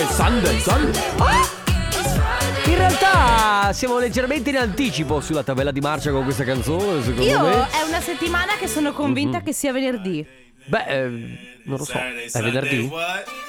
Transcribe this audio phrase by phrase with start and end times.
[0.00, 1.02] È Sunday, Sunday.
[1.18, 1.48] Ah!
[2.64, 7.40] In realtà siamo leggermente in anticipo sulla tabella di marcia con questa canzone, secondo Io
[7.40, 7.68] me.
[7.68, 10.24] è una settimana che sono convinta che sia venerdì.
[10.64, 11.92] Beh, ehm, non lo so.
[11.98, 12.88] È venerdì?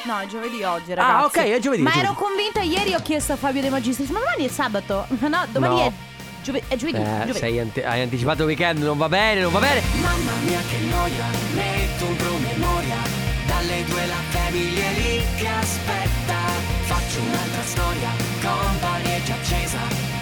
[0.04, 1.40] No, è giovedì oggi, ragazzi.
[1.40, 2.16] Ah, ok, è giovedì, Ma ero giovedì.
[2.20, 5.08] convinta ieri, ho chiesto a Fabio De Magistris, ma domani è sabato?
[5.20, 5.86] No, domani No.
[5.88, 5.92] è,
[6.44, 6.98] giove- è giovedì.
[6.98, 7.38] Eh, giovedì.
[7.40, 9.82] sei ante- hai anticipato il weekend, non va bene, non va bene.
[10.02, 16.21] Mamma mia che noia, metto un promemoria Dalle due la famiglia è lì che aspetta
[17.12, 18.10] Faccio un'altra storia,
[18.42, 19.80] company è già accesa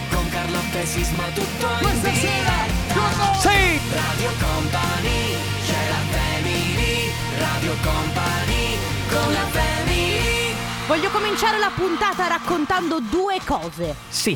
[0.10, 2.54] Con Carlotta e Sisma tutto in Questa sera,
[2.88, 3.80] diretta Sì!
[3.94, 5.36] Radio Company,
[5.68, 10.54] c'è la family Radio Company, con la family
[10.88, 13.94] Voglio cominciare la puntata raccontando due cose.
[14.10, 14.36] Sì.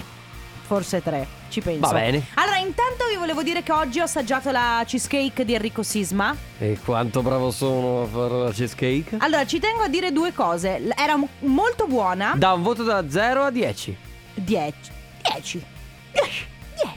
[0.68, 1.88] Forse tre, ci penso.
[1.88, 2.26] Va bene.
[2.34, 6.36] Allora, intanto vi volevo dire che oggi ho assaggiato la cheesecake di Enrico Sisma.
[6.58, 9.18] E quanto bravo sono a fare la cheesecake?
[9.20, 10.82] Allora, ci tengo a dire due cose.
[10.98, 12.34] Era mo- molto buona.
[12.36, 13.96] Da un voto da 0 a 10.
[14.34, 14.74] 10.
[15.22, 15.66] 10.
[16.12, 16.48] 10.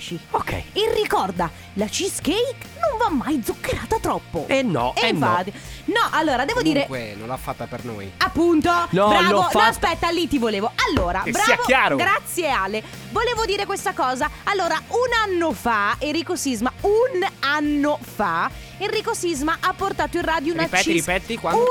[0.09, 0.19] 10.
[0.31, 0.53] Ok.
[0.73, 4.45] E ricorda, la cheesecake non va mai zuccherata troppo.
[4.49, 5.19] E no, E e no.
[5.19, 5.53] infatti.
[5.87, 6.87] No, allora, devo dire...
[6.87, 8.11] Comunque non l'ha fatta per noi.
[8.19, 9.31] Appunto, No, bravo.
[9.33, 10.71] No, fatta- aspetta, lì ti volevo.
[10.89, 11.47] Allora, Che bravo.
[11.47, 11.97] sia chiaro.
[11.97, 12.83] Grazie Ale.
[13.11, 14.31] Volevo dire questa cosa.
[14.45, 20.53] Allora, un anno fa, Enrico Sisma, un anno fa, Enrico Sisma ha portato in radio
[20.53, 21.61] una Ripeti, cheese- ripeti, quando?
[21.61, 21.67] Un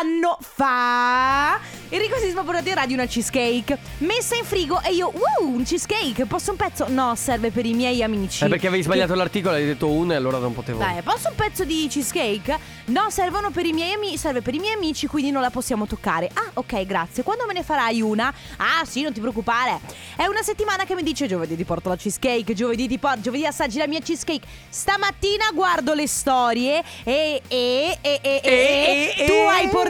[0.00, 5.52] anno fa, Enrico ha portato in radio una cheesecake messa in frigo e io, wow,
[5.54, 6.86] un cheesecake, posso un pezzo?
[6.88, 8.44] No, serve per i miei amici.
[8.44, 10.78] È perché avevi sbagliato l'articolo, hai detto uno e allora non potevo.
[10.78, 12.58] Dai, posso un pezzo di cheesecake?
[12.86, 15.86] No, servono per i miei amici, serve per i miei amici, quindi non la possiamo
[15.86, 16.30] toccare.
[16.32, 17.22] Ah, ok, grazie.
[17.22, 18.32] Quando me ne farai una?
[18.56, 19.78] Ah, sì, non ti preoccupare.
[20.16, 23.44] È una settimana che mi dice giovedì ti porto la cheesecake, giovedì ti porto, giovedì
[23.44, 24.46] assaggi la mia cheesecake.
[24.70, 29.81] Stamattina guardo le storie e e e e, e, E, e, tu hai portato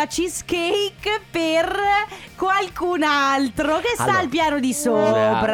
[0.00, 1.78] la cheesecake per
[2.36, 4.18] qualcun altro che sta Allora.
[4.18, 5.48] al piano di sopra.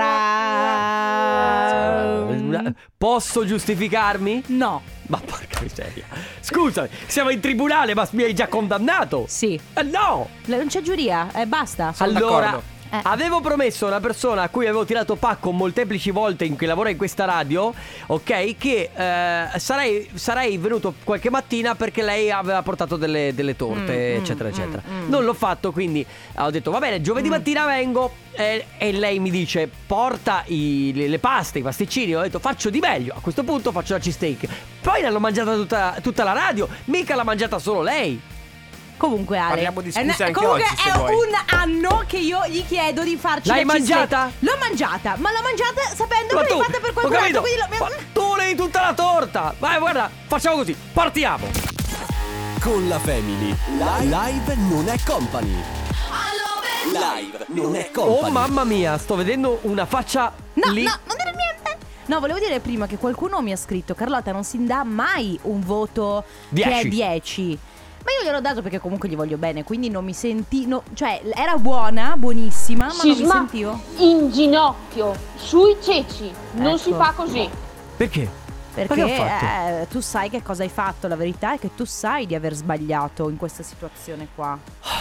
[2.96, 4.44] Posso giustificarmi?
[4.48, 4.82] No.
[5.08, 6.04] Ma porca miseria.
[6.40, 9.24] Scusami, siamo in tribunale, ma mi hai già condannato?
[9.28, 9.60] Sì.
[9.74, 10.28] Eh, no!
[10.46, 11.92] Non c'è giuria, eh, basta.
[11.92, 12.74] Sono allora, d'accordo.
[12.88, 13.00] Eh.
[13.02, 16.90] avevo promesso a una persona a cui avevo tirato pacco molteplici volte in cui lavora
[16.90, 17.74] in questa radio,
[18.06, 24.14] ok, che eh, sarei, sarei venuto qualche mattina perché lei aveva portato delle, delle torte,
[24.16, 24.82] Mm, eccetera, mm, eccetera.
[24.88, 25.08] mm, mm.
[25.08, 26.04] Non l'ho fatto, quindi
[26.36, 31.08] ho detto va bene, giovedì mattina vengo eh, e lei mi dice porta i- le,
[31.08, 32.14] le paste, i pasticcini.
[32.14, 34.46] Ho detto faccio di meglio, a questo punto faccio la cheesesteak.
[34.80, 38.20] Poi l'hanno mangiata tutta, tutta la radio, mica l'ha mangiata solo lei.
[38.96, 41.12] Comunque Ale Parliamo di è scuse anche Comunque oggi, se è vuoi.
[41.14, 43.98] un anno che io gli chiedo di farci L'hai la cheesecake.
[44.16, 44.32] mangiata?
[44.38, 47.66] L'ho mangiata Ma l'ho mangiata sapendo Ma che l'hai fatta per ho qualcun altro capito.
[47.68, 47.84] Quindi lo...
[47.84, 49.54] Ma tu levi tutta la torta.
[49.58, 50.74] Vai, guarda, facciamo così.
[50.92, 51.46] Partiamo.
[52.60, 53.54] Con la Family.
[54.00, 55.62] Live non è company.
[56.92, 58.32] Live non è Oh company.
[58.32, 60.84] mamma mia, sto vedendo una faccia No, lì.
[60.84, 61.76] no, non dire niente
[62.06, 65.60] No, volevo dire prima che qualcuno mi ha scritto Carlotta non si dà mai un
[65.60, 66.24] voto
[66.54, 66.88] che è 10.
[66.88, 67.58] 10
[68.06, 70.64] ma io gliel'ho dato perché comunque gli voglio bene, quindi non mi senti.
[70.66, 73.80] no- cioè, era buona, buonissima, ma non mi Sisma sentivo.
[73.96, 77.02] in ginocchio, sui ceci, non si Ecco.
[77.02, 77.50] fa così.
[77.96, 78.30] Perché?
[78.74, 82.34] Perché eh, tu sai che cosa hai fatto, la verità è che tu sai di
[82.36, 84.56] aver sbagliato in questa situazione qua.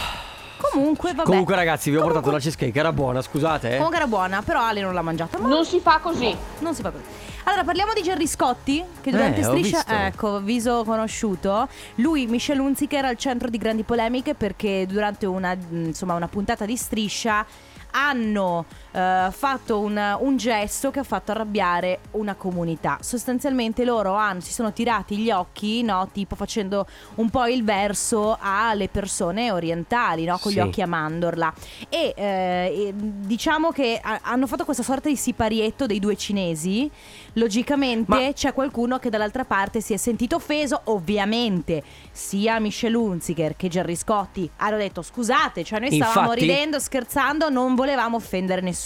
[0.72, 1.28] Comunque, vabbè.
[1.28, 3.68] Comunque, ragazzi, vi ho portato Comunque- la cheesecake, era buona, scusate.
[3.68, 3.76] Eh.
[3.76, 5.38] Comunque era buona, però Ale non l'ha mangiata.
[5.38, 6.36] Ma Non si fa così.
[6.60, 7.04] non si fa così.
[7.48, 11.68] Allora, parliamo di Gerry Scotti, che durante Eh, Striscia, ecco, viso conosciuto.
[11.96, 16.66] Lui, Michel Hunziker, era al centro di grandi polemiche perché durante una, insomma, una puntata
[16.66, 17.46] di Striscia
[17.92, 22.98] hanno eh, fatto un, un gesto che ha fatto arrabbiare una comunità.
[23.02, 26.08] Sostanzialmente loro hanno- si sono tirati gli occhi, no?
[26.14, 30.38] Tipo facendo un po' il verso alle persone orientali, no?
[30.38, 30.60] Con gli Sì.
[30.62, 31.54] occhi a mandorla.
[31.90, 36.90] E, eh, diciamo che ha- hanno fatto questa sorta di siparietto dei due cinesi.
[37.34, 40.80] Logicamente Ma- c'è qualcuno che dall'altra parte si è sentito offeso.
[40.86, 46.80] Ovviamente sia Michel Hunziker che Gerry Scotti hanno detto scusate, cioè noi stavamo Infatti- ridendo,
[46.80, 48.84] scherzando, non volevamo offendere nessuno.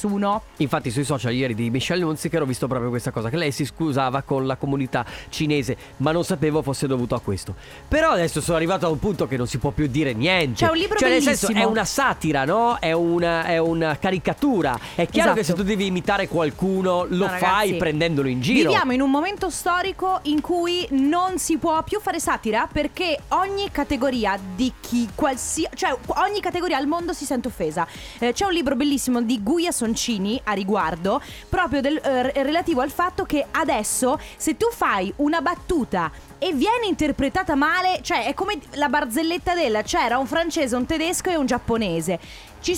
[0.58, 3.66] Infatti, sui social ieri di Michelle Hunziker ho visto proprio questa cosa: che lei si
[3.66, 7.56] scusava con la comunità cinese, ma non sapevo fosse dovuto a questo.
[7.88, 10.66] Però adesso sono arrivato a un punto che non si può più dire niente.
[10.66, 11.70] C'è un libro cioè, nel senso, bellissimo.
[11.70, 12.78] è una satira, no?
[12.80, 14.78] È una, è una caricatura.
[14.96, 15.62] È chiaro che se Esatto.
[15.62, 18.70] tu devi imitare qualcuno, lo No, fai prendendolo in giro.
[18.70, 23.70] Viviamo in un momento storico in cui non si può più fare satira perché ogni
[23.72, 27.88] categoria di chi qualsiasi cioè ogni categoria al mondo si sente offesa.
[28.20, 31.20] Eh, c'è un libro bellissimo di Guia Soncini a riguardo,
[31.50, 36.86] proprio del- eh, relativo al fatto che adesso se tu fai una battuta e viene
[36.86, 41.48] interpretata male, cioè è come la barzelletta della c'era un francese, un tedesco e un
[41.48, 42.20] giapponese.
[42.62, 42.78] Ci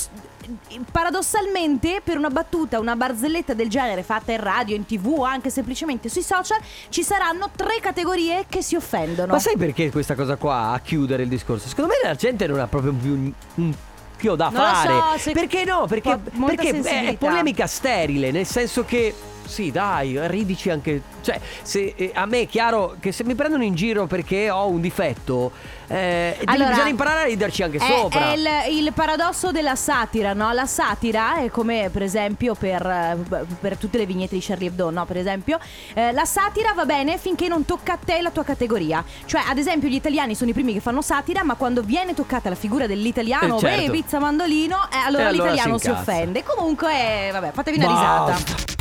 [0.90, 5.50] paradossalmente per una battuta, una barzelletta del genere fatta in radio, in tv o anche
[5.50, 6.60] semplicemente sui social,
[6.90, 9.34] ci saranno tre categorie che si offendono.
[9.34, 11.68] Ma sai perché questa cosa qua a chiudere il discorso?
[11.68, 13.74] Secondo me la gente non ha proprio più un,
[14.22, 15.20] chio da Non lo fare.
[15.20, 15.86] so, Perché no?
[15.88, 17.26] Perché, po- perché è- sensibilità.
[17.26, 19.14] polemica sterile, nel senso che
[19.46, 21.02] sì, dai, ridici anche.
[21.22, 24.68] Cioè, se, eh, a me è chiaro che se mi prendono in giro perché ho
[24.68, 25.52] un difetto,
[25.88, 28.32] eh, Allora, bisogna imparare a riderci anche È, sopra.
[28.32, 28.48] è il,
[28.86, 30.52] il paradosso della satira, no?
[30.54, 33.18] La satira è come per esempio per, eh,
[33.60, 35.06] per tutte le vignette di Charlie Hebdo, no?
[35.06, 35.60] Per esempio,
[35.94, 39.04] eh, la satira va bene finché non tocca a te la tua categoria.
[39.26, 42.48] Cioè, ad esempio, gli italiani sono i primi che fanno satira, ma quando viene toccata
[42.50, 43.86] la figura dell'italiano, Eh, certo.
[43.86, 46.44] beh, pizza mandolino, eh, allora, allora l'italiano si si, offende.
[46.44, 48.36] Comunque, eh, vabbè, fatevi una Basta.
[48.36, 48.81] risata.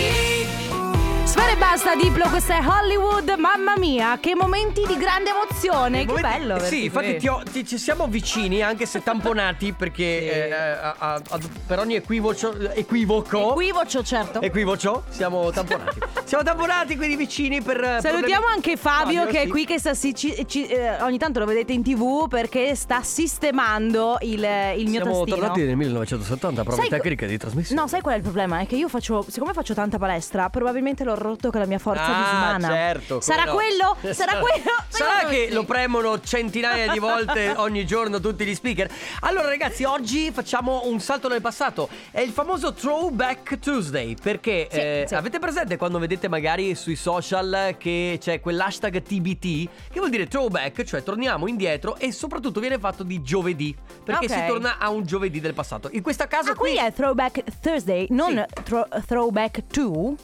[1.23, 3.33] Sfera e basta, Diplo, questa è Hollywood.
[3.37, 5.99] Mamma mia, che momenti di grande emozione.
[6.05, 6.59] Che Momenti- bello.
[6.59, 11.13] Sì, infatti ti ho- ti- ci siamo vicini, anche se tamponati, perché eh, a- a-
[11.29, 14.41] a- per ogni equivoco, equivoco, Equivocio, certo.
[14.41, 15.99] equivoco, siamo tamponati.
[16.25, 17.77] siamo tamponati, quindi vicini per...
[17.81, 19.49] eh, Salutiamo problemi- anche Fabio, che è sì.
[19.49, 24.17] qui che sta ci- ci- eh, ogni tanto lo vedete in tv perché sta sistemando
[24.21, 24.43] il,
[24.75, 25.35] il mio Siamo tastino.
[25.37, 27.79] tornati nel 1970, prove Sai tecniche di trasmissione.
[27.79, 28.59] No, sai qual è il problema?
[28.59, 32.03] È che io faccio, siccome faccio tanta palestra, probabilmente l'ho rotto con la mia forza
[32.05, 32.67] Ah, disumana.
[32.67, 33.07] certo.
[33.19, 33.53] come Sarà no.
[33.53, 33.97] quello?
[34.13, 34.71] Sarà quello?
[34.89, 35.65] Sarà che lo sì.
[35.65, 38.89] premono centinaia di volte ogni giorno tutti gli speaker.
[39.21, 41.89] Allora, ragazzi, oggi facciamo un salto nel passato.
[42.11, 44.15] È il famoso Throwback Tuesday.
[44.21, 45.15] Perché Sì, eh, sì.
[45.15, 49.69] avete presente quando vedete magari sui social che c'è quell'hashtag TBT?
[49.91, 53.75] Che vuol dire throwback, cioè torniamo indietro e soprattutto viene fatto di giovedì.
[54.03, 54.31] Perché Ok.
[54.31, 55.89] si torna a un giovedì del passato.
[55.93, 56.87] In questo caso Ah, quindi qui.
[56.87, 60.15] è Throwback Thursday, non thro- Throwback 2?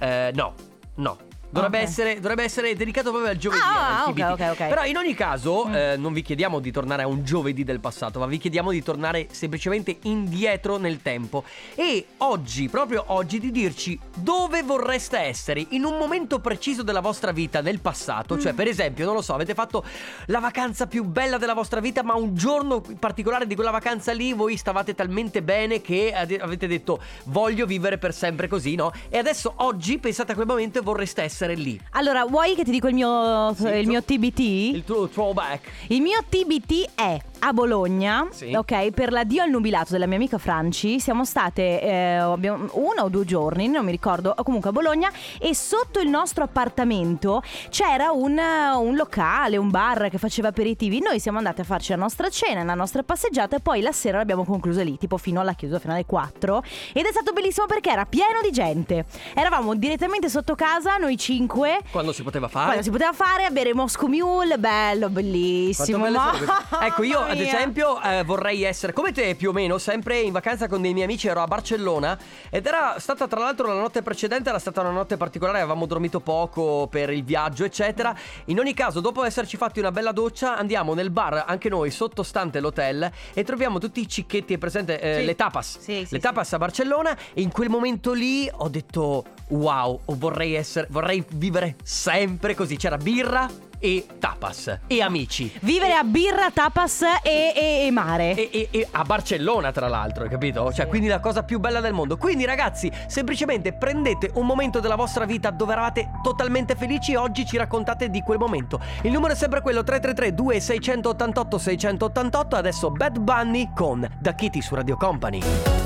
[0.00, 0.54] Eh, no,
[0.96, 1.25] no.
[1.56, 1.84] Dovrebbe, Ok.
[1.84, 3.62] essere, dovrebbe essere dedicato proprio al giovedì.
[3.62, 4.30] Ah, al ok, TBT.
[4.30, 4.68] ok, ok.
[4.68, 5.74] Però in ogni caso Mm.
[5.74, 8.82] eh, non vi chiediamo di tornare a un giovedì del passato, ma vi chiediamo di
[8.82, 11.44] tornare semplicemente indietro nel tempo.
[11.74, 17.32] E oggi, proprio oggi, di dirci dove vorreste essere in un momento preciso della vostra
[17.32, 18.38] vita nel passato.
[18.38, 18.56] Cioè, Mm.
[18.56, 19.84] per esempio, non lo so, avete fatto
[20.26, 24.32] la vacanza più bella della vostra vita, ma un giorno particolare di quella vacanza lì
[24.32, 28.92] voi stavate talmente bene che avete detto voglio vivere per sempre così, no?
[29.08, 31.80] E adesso oggi pensate a quel momento e vorreste essere lì.
[31.92, 34.38] Allora, vuoi che ti dico il mio, Sì, il tu- mio TBT?
[34.40, 35.68] Il tuo throwback.
[35.88, 38.52] Il mio TBT è a Bologna, Sì.
[38.54, 40.98] ok, per l'addio al nubilato della mia amica Franci.
[41.00, 45.10] Siamo state eh, uno o due giorni, non mi ricordo, comunque a Bologna.
[45.38, 51.00] E sotto il nostro appartamento c'era un, un locale, un bar che faceva aperitivi.
[51.00, 54.18] Noi siamo andati a farci la nostra cena, la nostra passeggiata, e poi la sera
[54.18, 56.62] l'abbiamo conclusa lì, tipo fino alla chiusura, fino alle 4.
[56.92, 59.04] Ed è stato bellissimo perché era pieno di gente.
[59.34, 61.80] Eravamo direttamente sotto casa, noi cinque.
[61.90, 62.66] Quando si poteva fare?
[62.66, 66.08] Quando si poteva fare bere Moscow Mule, bello, bellissimo.
[66.08, 66.34] Ma-
[66.86, 70.68] Ecco, io ad esempio eh, vorrei essere come te più o meno, sempre in vacanza
[70.68, 72.16] con dei miei amici, ero a Barcellona
[72.48, 76.20] ed era stata tra l'altro la notte precedente, era stata una notte particolare, avevamo dormito
[76.20, 78.14] poco per il viaggio, eccetera.
[78.46, 82.60] In ogni caso, dopo esserci fatti una bella doccia, andiamo nel bar, anche noi, sottostante
[82.60, 85.24] l'hotel, e troviamo tutti i cicchetti, è presente, eh, Sì.
[85.24, 85.78] le tapas.
[85.80, 90.54] Sì, sì, le tapas a Barcellona e in quel momento lì ho detto wow, vorrei
[90.54, 92.76] essere, vorrei vivere sempre così.
[92.76, 93.48] C'era birra
[93.78, 95.52] e tapas e amici.
[95.60, 98.50] Vivere a birra, tapas e, e- e mare.
[98.50, 100.72] E, e- a Barcellona, tra l'altro, hai capito?
[100.72, 102.16] Cioè, quindi la cosa più bella del mondo.
[102.16, 107.46] Quindi, ragazzi, semplicemente prendete un momento della vostra vita dove eravate totalmente felici e oggi
[107.46, 108.80] ci raccontate di quel momento.
[109.02, 112.54] Il numero è sempre quello: 333-2688-688.
[112.54, 115.42] Adesso Bad Bunny con Da Kitty su Radio Company.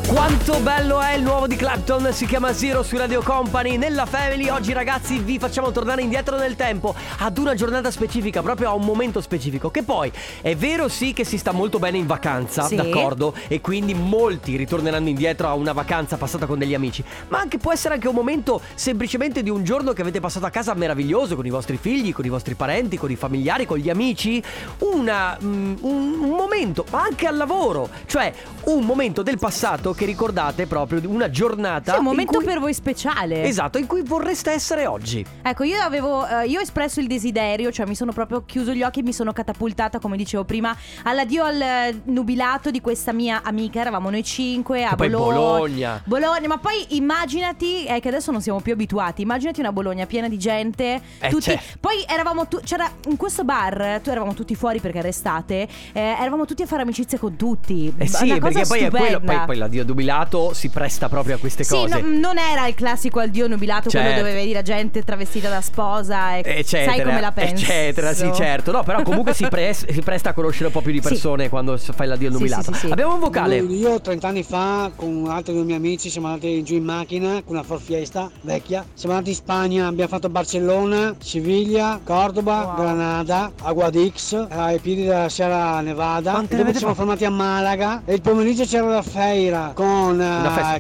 [0.07, 3.77] Quanto bello è il nuovo di Clapton, si chiama Zero su Radio Company.
[3.77, 8.69] Nella Family oggi ragazzi vi facciamo tornare indietro nel tempo ad una giornata specifica, proprio
[8.69, 9.71] a un momento specifico.
[9.71, 12.75] Che poi è vero sì che si sta molto bene in vacanza, Sì.
[12.77, 13.35] d'accordo?
[13.49, 17.03] E quindi molti ritorneranno indietro a una vacanza passata con degli amici.
[17.29, 20.51] Ma anche può essere anche un momento semplicemente di un giorno che avete passato a
[20.51, 23.89] casa meraviglioso con i vostri figli, con i vostri parenti, con i familiari, con gli
[23.89, 24.43] amici.
[24.81, 27.89] Una, mm, un, un momento, ma anche al lavoro.
[28.07, 28.33] Cioè
[28.65, 31.93] un momento del passato che ricordate proprio di una giornata.
[31.93, 33.45] Sì, un momento cui- per voi speciale.
[33.45, 35.25] Esatto, in cui vorreste essere oggi.
[35.43, 38.83] Ecco, io avevo eh, io ho espresso il desiderio, cioè mi sono proprio chiuso gli
[38.83, 40.75] occhi e mi sono catapultata, come dicevo prima,
[41.05, 43.81] all'addio al nubilato di questa mia amica.
[43.81, 45.35] Eravamo noi cinque a Bologna.
[45.35, 46.03] Bologna.
[46.05, 49.23] Bologna, ma poi immaginati, è che adesso non siamo più abituati.
[49.23, 51.01] Immaginati una Bologna piena di gente.
[51.19, 51.61] Eh, tutti, c'è.
[51.79, 55.69] poi eravamo tu- c'era in questo bar, tu eravamo tutti fuori perché era estate.
[55.93, 57.93] eh, eravamo tutti a fare amicizia con tutti.
[57.97, 61.37] Eh sì, una cosa perché poi è quello, poi, poi l'addio nubilato si presta proprio
[61.37, 62.01] a queste Sì, cose.
[62.01, 64.23] no- non era il classico addio nubilato, quello Certo.
[64.23, 67.60] dove vedi la gente travestita da sposa e eccetera, sai come la pensi.
[67.61, 68.71] Eccetera, sì, certo.
[68.73, 71.09] No, però comunque si, pres- si presta a conoscere un po' più di Sì.
[71.09, 72.63] persone quando s- fai l'addio Sì, nubilato.
[72.63, 72.93] sì, sì, sì.
[72.93, 73.57] Abbiamo un vocale.
[73.59, 77.55] Io 30 anni fa con altri due miei amici siamo andati giù in macchina con
[77.57, 78.85] una Ford Fiesta vecchia.
[78.95, 82.75] Siamo andati in Spagna, abbiamo fatto Barcellona, Siviglia, Cordoba, Wow.
[82.77, 86.33] Granada, Aguadix, ai piedi della Sierra Nevada.
[86.33, 90.19] Quante e dopo ci siamo fermati a Malaga e il pomeriggio c'era la feira con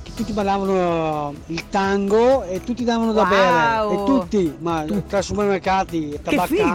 [0.02, 3.28] che tutti ballavano il tango e tutti davano da Wow.
[3.28, 4.00] bere.
[4.02, 6.69] E tutti, ma tra supermercati, tabaccai,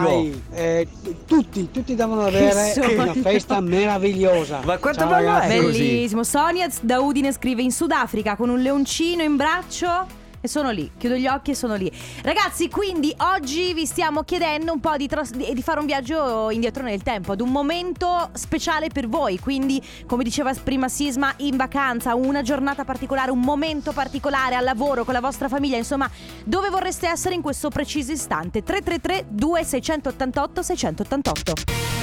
[0.52, 0.88] eh,
[1.26, 1.94] tutti, tutti
[2.30, 2.72] bere.
[2.72, 3.02] sogno.
[3.02, 4.60] Una festa meravigliosa.
[4.64, 5.56] Ma quanto Ciao, bello ragazzi.
[5.56, 5.78] è così?
[5.78, 6.24] Bellissimo.
[6.24, 10.24] Sonia da Udine scrive in Sudafrica con un leoncino in braccio.
[10.46, 11.90] E sono lì, chiudo gli occhi e sono lì.
[12.22, 16.84] Ragazzi, quindi oggi vi stiamo chiedendo un po' di, tras- di- fare un viaggio indietro
[16.84, 19.40] nel tempo, ad un momento speciale per voi.
[19.40, 25.04] Quindi, come diceva prima Sisma, in vacanza, una giornata particolare, un momento particolare al lavoro
[25.04, 25.78] con la vostra famiglia.
[25.78, 26.08] Insomma,
[26.44, 28.62] dove vorreste essere in questo preciso istante?
[28.62, 31.52] 333 2688 688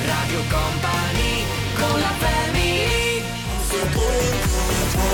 [0.05, 1.45] Radio Company
[1.77, 2.83] con la family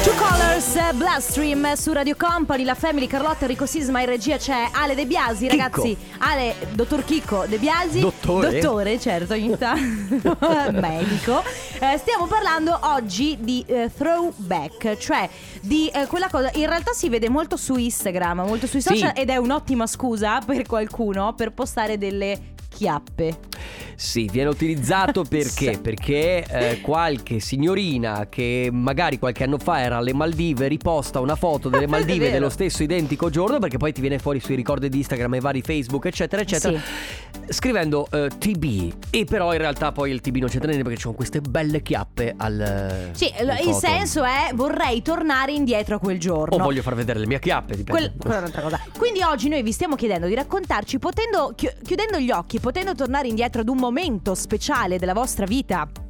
[0.04, 4.70] Two Colors, eh, Bloodstream su Radio Company, la Family, Carlotta, Enrico Sisma in regia c'è
[4.72, 5.62] Ale De Biasi, Chicco.
[5.62, 5.98] ragazzi.
[6.20, 8.00] Ale, dottor Chicco De Biasi.
[8.00, 8.60] Dottore?
[8.60, 10.38] Dottore, certo, ogni tanto.
[10.72, 11.44] Medico.
[11.80, 15.30] Eh, stiamo parlando oggi di eh, throwback, cioè
[15.62, 16.50] di eh, quella cosa.
[16.54, 18.90] In realtà si vede molto su Instagram, molto sui Sì.
[18.96, 23.38] social ed è un'ottima scusa per qualcuno per postare delle chiappe.
[23.96, 25.74] Sì, viene utilizzato perché?
[25.74, 25.80] Sì.
[25.80, 31.70] Perché eh, qualche signorina che magari qualche anno fa era alle Maldive riposta una foto
[31.70, 35.36] delle Maldive dello stesso identico giorno perché poi ti viene fuori sui ricordi di Instagram
[35.36, 36.80] e vari Facebook eccetera eccetera
[37.50, 41.02] scrivendo eh, TB e però in realtà poi il TB non c'entra niente perché ci
[41.04, 43.80] sono queste belle chiappe al Sì, al il foto.
[43.80, 46.56] senso è vorrei tornare indietro a quel giorno.
[46.56, 48.14] o voglio far vedere le mie chiappe dipende.
[48.18, 48.82] Quel-.
[48.98, 53.28] Quindi oggi noi vi stiamo chiedendo di raccontarci, potendo, chi- chiudendo gli occhi, potendo tornare
[53.28, 56.09] indietro ad un momento speciale della vostra vita.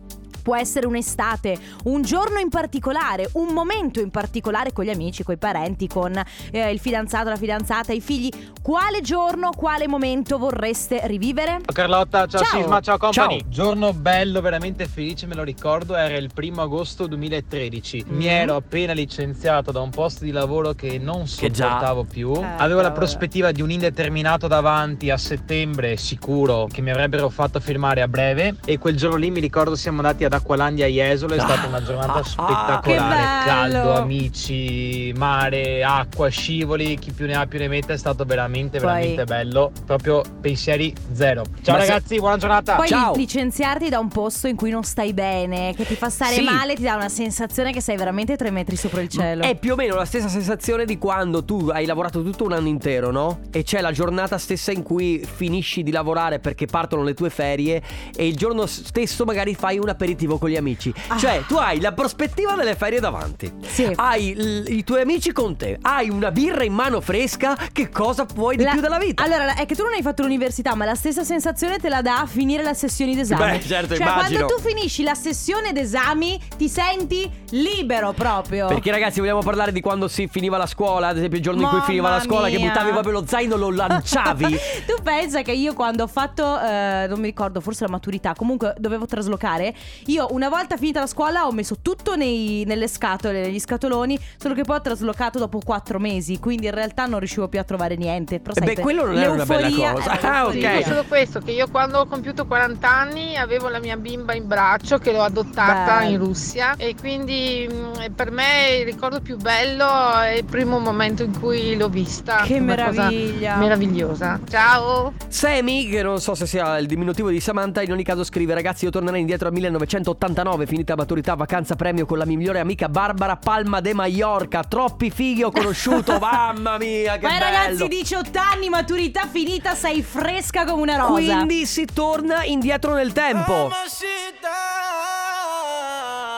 [0.49, 5.35] Può essere un'estate, un giorno in particolare, un momento in particolare con gli amici, con
[5.35, 8.31] i parenti, con eh, il fidanzato, la fidanzata, i figli.
[8.59, 11.59] Quale giorno, quale momento vorreste rivivere?
[11.65, 12.59] Ciao Carlotta, ciao, Ciao.
[12.61, 13.41] Sisma, ciao company.
[13.41, 13.49] Ciao.
[13.49, 18.05] Giorno bello, veramente felice, me lo ricordo, era il primo agosto 2013.
[18.07, 18.31] Mi Mhm.
[18.31, 22.33] ero appena licenziato da un posto di lavoro che non Che sopportavo più.
[22.33, 27.59] Eh, Avevo la prospettiva di un indeterminato davanti a settembre, sicuro, che mi avrebbero fatto
[27.59, 28.55] firmare a breve.
[28.65, 32.23] E quel giorno lì mi ricordo siamo andati ad Acqualandia Jesolo, è stata una giornata
[32.23, 33.45] spettacolare.
[33.45, 38.79] Caldo, amici, mare, acqua, scivoli, chi più ne ha più ne metta, è stato veramente,
[38.79, 39.71] Poi- veramente bello.
[39.85, 41.43] Proprio pensieri zero.
[41.61, 42.75] Ciao Ma se- ragazzi, buona giornata.
[42.75, 43.15] Poi Ciao.
[43.15, 46.43] licenziarti da un posto in cui non stai bene, che ti fa stare Sì.
[46.43, 49.43] male, ti dà una sensazione che sei veramente tre metri sopra il cielo.
[49.43, 52.67] È più o meno la stessa sensazione di quando tu hai lavorato tutto un anno
[52.67, 53.39] intero, no?
[53.51, 57.81] E c'è la giornata stessa in cui finisci di lavorare perché partono le tue ferie
[58.15, 60.93] e il giorno stesso magari fai un aperitivo con gli amici.
[61.07, 61.17] Ah.
[61.17, 63.51] Cioè, tu hai la prospettiva delle ferie davanti.
[63.67, 63.91] Sì.
[63.95, 68.25] Hai l- i tuoi amici con te, hai una birra in mano fresca, che cosa
[68.33, 69.23] vuoi di La- più dalla vita?
[69.23, 72.19] Allora, è che tu non hai fatto l'università, ma la stessa sensazione te la dà
[72.21, 73.51] a finire la sessione d'esame.
[73.57, 74.45] Beh, certo, cioè, immagino.
[74.45, 78.67] quando tu finisci la sessione d'esami, ti senti libero proprio.
[78.67, 81.67] Perché ragazzi vogliamo parlare di quando si finiva la scuola, ad esempio il giorno in
[81.67, 82.67] cui Mamma finiva la scuola, che mia.
[82.67, 84.45] buttavi proprio lo zaino, lo lanciavi.
[84.85, 88.75] tu pensa che io quando ho fatto, eh, non mi ricordo, forse la maturità, comunque
[88.77, 89.73] dovevo traslocare.
[90.09, 94.55] Io una volta finita la scuola ho messo tutto nei- nelle scatole, negli scatoloni, solo
[94.55, 97.95] che poi ho traslocato dopo quattro mesi, quindi in realtà non riuscivo più a trovare
[97.95, 98.39] niente.
[98.39, 100.19] Però Eh sai, beh, quello non era una bella cosa.
[100.21, 100.53] Ah, ok.
[100.53, 104.47] Dico solo questo, che io quando ho compiuto 40 anni avevo la mia bimba in
[104.47, 106.09] braccio che l'ho adottata Bello.
[106.11, 109.87] in Russia e quindi mh, per me il ricordo più bello
[110.21, 112.41] è il primo momento in cui l'ho vista.
[112.45, 113.57] Che meraviglia.
[113.57, 114.39] Meravigliosa.
[114.49, 115.13] Ciao!
[115.27, 118.85] Sammy, che non so se sia il diminutivo di Samantha, in ogni caso scrive Ragazzi
[118.85, 119.53] io tornerei indietro al
[119.99, 124.63] 1989 Finita maturità, vacanza premio con la mia migliore amica Barbara Palma de Mallorca.
[124.63, 127.43] Troppi fighi ho conosciuto, mamma mia che Poi bello.
[127.43, 131.13] ragazzi, 18 anni, maturità finita, sei fresca come una rosa.
[131.13, 133.69] Quindi si torna indietro nel tempo.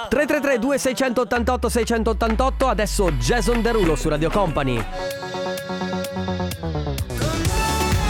[0.10, 4.84] 333 2688 688 Adesso Jason Derulo su Radio Company.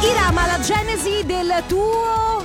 [0.02, 2.44] Irama, la genesi del tuo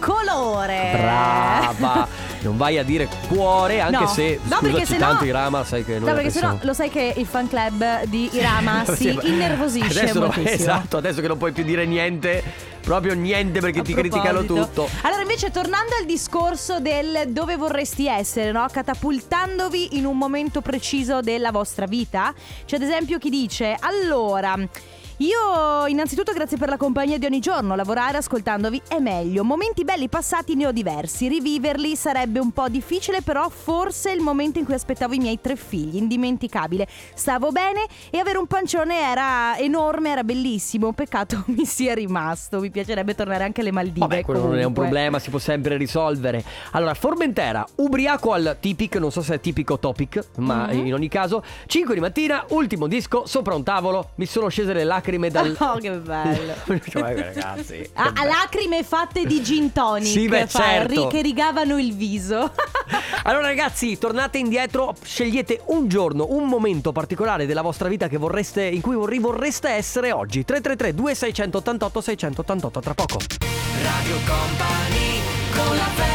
[0.00, 0.90] colore.
[0.96, 2.08] Brava
[2.40, 4.06] Non vai a dire cuore Anche No.
[4.06, 6.88] se No, perché Scusaci sennò- tanto Irama Sai che noi No, perché sennò lo sai
[6.90, 10.54] che il fan club di Irama si innervosisce adesso non- moltissimo.
[10.54, 12.42] Esatto Adesso che non puoi più dire niente
[12.80, 14.84] Proprio niente perché A ti criticano proposito.
[14.84, 18.66] tutto Allora, invece, tornando al discorso del dove vorresti essere, no?
[18.72, 22.32] Catapultandovi in un momento preciso della vostra vita.
[22.64, 24.54] C'è ad esempio chi dice: Allora.
[25.20, 29.42] Io innanzitutto grazie per la compagnia di ogni giorno, lavorare ascoltandovi è meglio.
[29.42, 34.60] Momenti belli passati ne ho diversi, riviverli sarebbe un po' difficile, però forse il momento
[34.60, 36.86] in cui aspettavo i miei tre figli, indimenticabile.
[37.14, 42.70] Stavo bene e avere un pancione era enorme, era bellissimo, peccato mi sia rimasto, mi
[42.70, 44.06] piacerebbe tornare anche alle Maldive.
[44.06, 44.82] Vabbè, quello non è un comunque.
[44.84, 46.44] problema, si può sempre risolvere.
[46.72, 50.86] Allora, Formentera, ubriaco al tipic, non so se è tipico topic, ma Mhm.
[50.86, 54.84] in ogni caso, 5 di mattina, ultimo disco, sopra un tavolo, mi sono scese le
[54.84, 55.56] lacrime dal...
[55.60, 56.54] Oh, che bello.
[56.88, 57.78] Cioè, ragazzi.
[57.78, 58.28] che Ah, bello.
[58.28, 61.06] lacrime fatte di gin tonic Sì, beh, certo.
[61.08, 62.52] che rigavano il viso.
[63.24, 68.62] Allora ragazzi, tornate indietro, scegliete un giorno, un momento particolare della vostra vita che vorreste,
[68.64, 70.44] in cui vorreste essere oggi.
[70.44, 73.18] 333 2688 688 tra poco.
[73.82, 75.20] Radio Company
[75.54, 76.07] con la family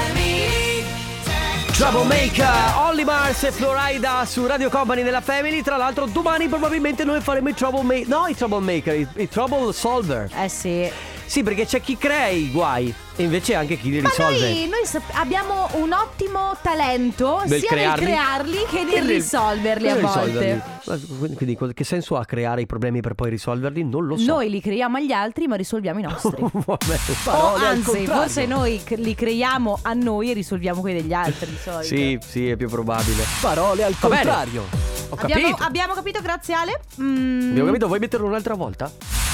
[1.74, 5.64] Troublemaker, Holly Mars e Florida su Radio Company della Family.
[5.64, 10.30] Tra l'altro domani probabilmente noi faremo i Troublemaker, no i Troublemaker, i, i Trouble Solver.
[10.40, 10.88] eh sì.
[11.26, 14.40] Sì, perché c'è chi crea i guai e invece anche chi li Ma risolve.
[14.40, 18.06] noi, noi sap- abbiamo un ottimo talento Nel sia crearli?
[18.06, 20.26] nel crearli che nel nel- risolverli a nel volte.
[20.26, 20.62] risolverli.
[20.86, 21.00] Ma
[21.36, 23.84] Quindi, quindi che senso ha creare i problemi per poi risolverli?
[23.84, 24.26] Non lo so.
[24.26, 26.36] Noi li creiamo agli altri, ma risolviamo i nostri.
[26.42, 28.22] Vabbè, o parole al anzi, contrario.
[28.22, 31.84] forse noi li creiamo a noi e risolviamo quelli degli altri di solito.
[31.96, 33.24] Sì, sì, è più probabile.
[33.42, 34.22] Parole al Va bene.
[34.24, 34.83] contrario.
[35.14, 35.64] Ho Abbiamo, capito.
[35.64, 36.80] abbiamo capito, grazie Ale.
[37.02, 38.92] Mm, Abbiamo capito, vuoi metterlo un'altra volta?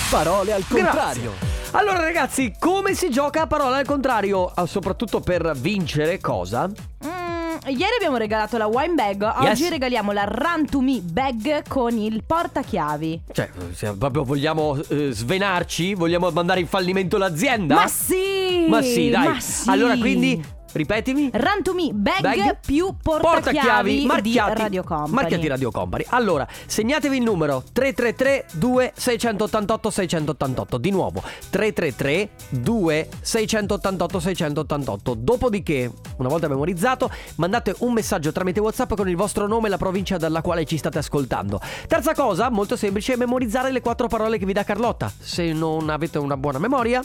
[0.09, 0.83] Parole al Grazie.
[0.83, 1.33] contrario.
[1.71, 4.51] Allora ragazzi, come si gioca a parola al contrario?
[4.53, 6.65] Ah, Soprattutto per vincere cosa?
[6.67, 9.69] Mm, ieri abbiamo regalato la wine bag, oggi Yes.
[9.69, 13.21] regaliamo la Run to Me bag con il portachiavi.
[13.31, 17.75] Cioè, se proprio vogliamo eh, svenarci, vogliamo mandare in fallimento l'azienda?
[17.75, 18.65] Ma sì!
[18.67, 19.27] Ma sì, dai.
[19.27, 19.69] ma sì.
[19.69, 20.43] Allora quindi,
[20.73, 21.29] ripetimi.
[21.31, 25.13] Me bag, Bag, più portachiavi, marchiati, di Radio Company.
[25.13, 26.05] marchiati Radio Company.
[26.09, 30.77] Allora, segnatevi il numero 333 2688 688.
[30.77, 35.13] Di nuovo, 333 2688 688.
[35.15, 39.77] Dopodiché, una volta memorizzato, mandate un messaggio tramite WhatsApp con il vostro nome e la
[39.77, 41.59] provincia dalla quale ci state ascoltando.
[41.87, 45.11] Terza cosa, molto semplice, memorizzare le quattro parole che vi dà Carlotta.
[45.17, 47.01] Se non avete una buona memoria,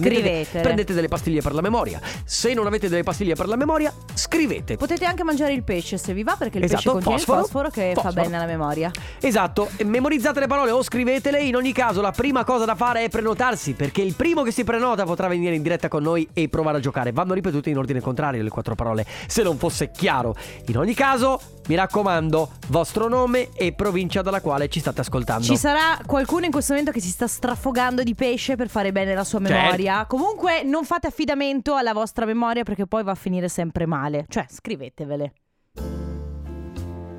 [0.00, 0.62] prendete, Scrivetele.
[0.62, 2.00] prendete delle pastiglie per la memoria.
[2.24, 4.76] Se non avete delle pastiglie per la memoria, scrivete.
[4.76, 7.38] Potete anche mangiare il pesce se vi va perché il Esatto, pesce contiene fosforo.
[7.38, 8.22] il fosforo che fa Fosforo.
[8.22, 8.90] bene alla memoria.
[9.20, 11.40] Esatto, memorizzate le parole o scrivetele.
[11.42, 14.64] In ogni caso, la prima cosa da fare è prenotarsi, perché il primo che si
[14.64, 17.12] prenota potrà venire in diretta con noi e provare a giocare.
[17.12, 20.34] Vanno ripetute in ordine contrario le quattro parole, se non fosse chiaro.
[20.66, 25.44] In ogni caso, mi raccomando, vostro nome e provincia dalla quale ci state ascoltando.
[25.44, 29.14] Ci sarà qualcuno in questo momento che si sta strafogando di pesce per fare bene
[29.14, 29.54] la sua Certo.
[29.82, 30.06] Memoria.
[30.06, 34.24] Comunque non fate affidamento alla vostra memoria perché poi va a finire sempre male.
[34.28, 35.32] Cioè, scrivetevele.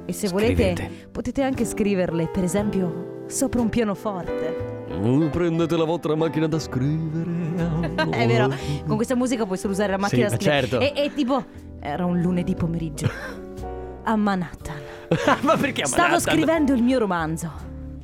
[0.05, 1.07] E se volete Scrivete.
[1.11, 4.85] potete anche scriverle, per esempio, sopra un pianoforte.
[4.91, 7.31] Mm, Prendete la vostra macchina da scrivere.
[8.11, 8.49] È vero,
[8.85, 10.67] con questa musica puoi solo usare la macchina Sì, da scrivere.
[10.67, 10.79] certo.
[10.79, 11.43] E, e tipo,
[11.79, 13.09] era un lunedì pomeriggio
[14.03, 14.81] a Manhattan.
[15.41, 16.33] Ma perché a Stavo Manhattan?
[16.33, 17.49] scrivendo il mio romanzo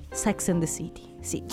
[0.10, 1.02] Sex and the City.
[1.20, 1.44] Sì.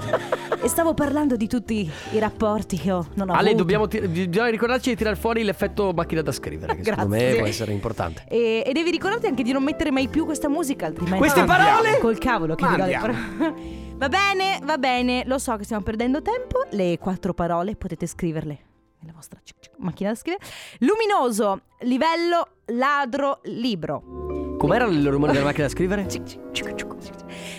[0.62, 3.62] e stavo parlando di tutti i rapporti che ho, non ho Ale, avuto.
[3.62, 7.46] dobbiamo, tir- bisogna ricordarci di tirare fuori l'effetto macchina da scrivere, che secondo me può
[7.46, 8.24] essere importante.
[8.28, 11.18] E, e devi ricordarti anche di non mettere mai più questa musica, altrimenti.
[11.18, 11.98] Queste parole?
[11.98, 13.74] Col cavolo che vi do le parole.
[13.96, 15.22] Va bene, va bene.
[15.24, 16.66] Lo so che stiamo perdendo tempo.
[16.70, 18.58] Le quattro parole potete scriverle
[19.00, 20.44] nella vostra cic, cic, macchina da scrivere.
[20.80, 24.56] Luminoso, livello, ladro, libro.
[24.58, 26.06] Com'era il rumore della macchina da scrivere?
[26.08, 26.85] Cic, cic, cic, cic.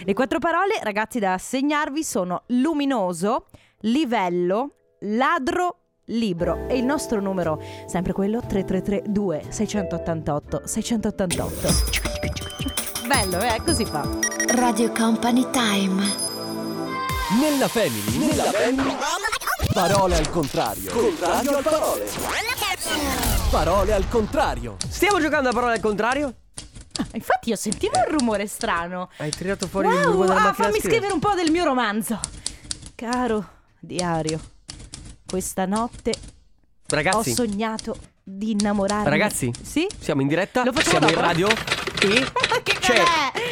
[0.07, 3.47] Le quattro parole, ragazzi, da segnarvi sono luminoso,
[3.79, 6.65] livello, ladro, libro.
[6.69, 11.67] E il nostro numero, sempre quello, 3332 688 688.
[13.05, 13.61] Bello, eh?
[13.65, 14.07] Così fa.
[14.55, 16.01] Radio Company Time.
[17.41, 18.95] Nella family, nella family.
[19.73, 20.89] Parole al contrario.
[20.89, 22.05] Contrario al parole.
[23.51, 24.77] Parole al contrario.
[24.87, 26.33] Stiamo giocando a parole al contrario?
[27.13, 29.09] Infatti io sentivo un rumore strano.
[29.17, 31.13] Hai tirato fuori il Wow, rumore della ah, macchina fammi scrivere.
[31.13, 32.19] un po' del mio romanzo.
[32.95, 33.47] Caro
[33.79, 34.39] diario,
[35.25, 36.15] questa notte ho
[36.95, 39.09] Ragazzi, sognato di innamorarmi.
[39.09, 39.87] Ragazzi, Sì?
[39.99, 41.25] siamo in diretta, Lo facciamo siamo in dopo?
[41.25, 41.47] radio
[42.01, 43.03] e Che c'è,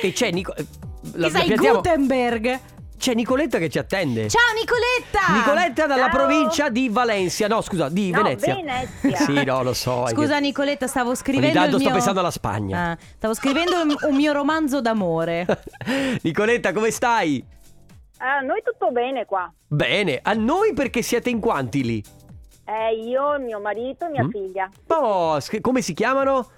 [0.01, 0.53] e c'è Nico...
[0.55, 0.65] eh,
[1.13, 2.59] la- Chi la sei piantiamo- Gutenberg?
[2.97, 4.29] C'è Nicoletta che ci attende.
[4.29, 5.33] Ciao Nicoletta!
[5.35, 6.15] Nicoletta dalla Ciao.
[6.15, 8.55] provincia di Valencia, no scusa, di No, Venezia.
[8.55, 9.17] Venezia.
[9.17, 10.07] Sì, no, lo so.
[10.07, 11.91] Scusa che- Nicoletta, stavo Ogni scrivendo tanto il sto mio...
[11.93, 12.91] pensando alla Spagna.
[12.91, 15.45] Ah, stavo scrivendo un, un mio romanzo d'amore.
[16.23, 17.45] Nicoletta, come stai?
[18.17, 19.51] Ah, noi tutto bene qua.
[19.67, 22.03] Bene, a noi perché siete in quanti lì?
[22.67, 24.29] Eh, io, mio marito, mia Mm?
[24.29, 24.69] figlia.
[24.87, 26.49] Oh, sch- come si chiamano?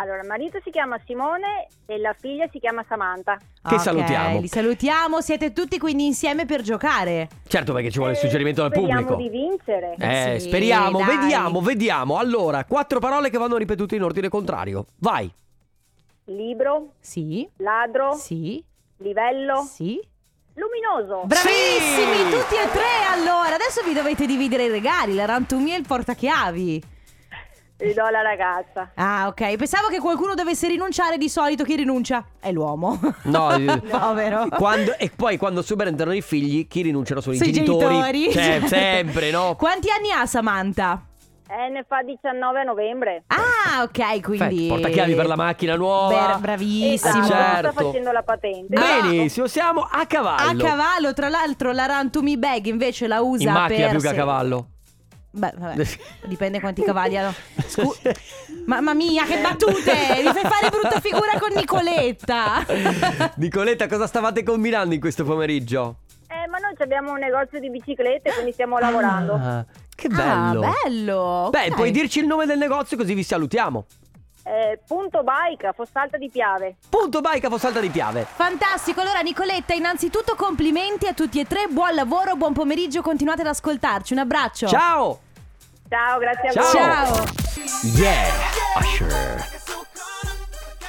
[0.00, 3.36] Allora, il marito si chiama Simone e la figlia si chiama Samantha.
[3.36, 4.40] Che Ok, salutiamo.
[4.40, 7.28] Li salutiamo, siete tutti quindi insieme per giocare.
[7.48, 9.22] Certo perché ci vuole il Eh, suggerimento dal speriamo pubblico.
[9.22, 9.96] di vincere.
[9.98, 11.16] Eh, Sì, speriamo, dai.
[11.16, 12.16] vediamo, vediamo.
[12.18, 14.86] Allora, quattro parole che vanno ripetute in ordine contrario.
[14.98, 15.28] Vai.
[16.26, 18.62] Libro, Sì, ladro, sì,
[18.98, 19.98] livello, sì.
[20.54, 21.22] luminoso.
[21.24, 23.54] Bravissimi tutti e tre allora.
[23.54, 26.82] Adesso vi dovete dividere i regali, la rantumia e il portachiavi.
[27.80, 28.90] Li do alla ragazza.
[28.94, 29.56] Ah, ok.
[29.56, 31.16] Pensavo che qualcuno dovesse rinunciare.
[31.16, 32.98] Di solito chi rinuncia è l'uomo.
[33.24, 34.48] No, eh, Povero.
[34.48, 38.32] quando- e poi quando subentrano i figli, chi rinunciano sono i Sei genitori.
[38.32, 39.54] Cioè, sempre, no?
[39.58, 41.02] Quanti anni ha Samantha?
[41.50, 43.22] Eh, ne fa 19 a novembre.
[43.28, 44.66] Ah, ok, Perfetto, quindi.
[44.68, 46.26] portachiavi per la macchina nuova.
[46.32, 47.22] Ber- bravissimo.
[47.22, 47.70] Esatto, certo.
[47.70, 48.76] sta facendo la patente.
[48.78, 50.62] Benissimo, siamo a A cavallo.
[50.64, 54.10] cavallo, tra l'altro, la Rantumi Bag invece la usa In macchina per più che a
[54.10, 54.68] se- cavallo.
[55.38, 55.84] Beh, vabbè,
[56.26, 57.32] dipende quanti cavalli hanno.
[57.66, 57.96] Scu-
[58.66, 59.92] Mamma mia, che battute!
[60.24, 62.66] Mi fai fare brutta figura con Nicoletta.
[63.36, 66.00] Nicoletta, cosa stavate combinando in questo pomeriggio?
[66.28, 69.34] Eh, ma noi abbiamo un negozio di biciclette, quindi stiamo lavorando.
[69.34, 70.62] Ah, che bello.
[70.62, 71.48] Ah, bello.
[71.50, 73.86] Beh, puoi dirci il nome del negozio così vi salutiamo.
[74.44, 76.76] Eh, punto bike a Fossalta di Piave.
[76.88, 78.26] Punto Bike a Fossalta di Piave.
[78.30, 83.48] Fantastico, allora Nicoletta, innanzitutto complimenti a tutti e tre, buon lavoro, buon pomeriggio, continuate ad
[83.48, 84.66] ascoltarci, un abbraccio.
[84.66, 85.20] Ciao.
[85.88, 86.72] Ciao, grazie a Ciao.
[86.72, 86.72] voi.
[86.72, 87.24] Ciao.
[87.94, 88.32] Yeah.
[88.78, 89.57] Usher.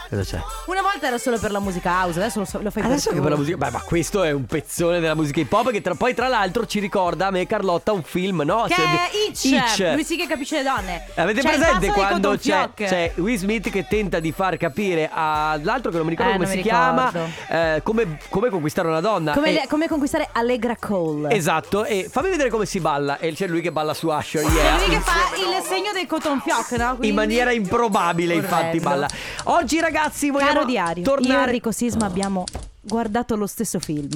[0.10, 0.42] Cosa c'è?
[0.66, 3.18] Una volta era solo per la musica house, adesso lo, so- lo fai Adesso per
[3.18, 3.58] che per la musica.
[3.58, 6.66] Beh, ma questo è un pezzone della musica hip hop che tra- poi tra l'altro
[6.66, 8.64] ci ricorda a me e Carlotta un film, no?
[8.68, 9.44] Che Se- è Itch.
[9.46, 9.92] Itch.
[9.94, 11.06] Lui sì che capisce le donne.
[11.14, 15.98] Avete C'è presente quando c'è, c'è Will Smith che tenta di far capire all'altro che
[15.98, 17.30] non mi ricordo Eh, come si mi chiama ricordo.
[17.50, 21.30] eh, come, come conquistare una donna Come, E- le- come conquistare Allegra Cole.
[21.36, 24.78] Esatto e fammi vedere come si balla E c'è lui che balla su Usher yeah.
[24.78, 26.88] Lui che fa il segno del cotton fioc, no?
[26.96, 28.90] Quindi- In maniera improbabile infatti Orrendo.
[28.90, 29.08] balla
[29.44, 32.44] Oggi ragazzi vogliamo Caro diario, io e tornare Enrico Sisma abbiamo
[32.82, 34.10] guardato lo stesso film.